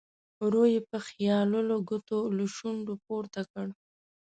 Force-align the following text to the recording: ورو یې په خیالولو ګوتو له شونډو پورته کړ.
ورو 0.43 0.63
یې 0.73 0.81
په 0.89 0.97
خیالولو 1.07 1.75
ګوتو 1.89 2.19
له 2.37 2.45
شونډو 2.55 2.93
پورته 3.05 3.41
کړ. 3.51 3.67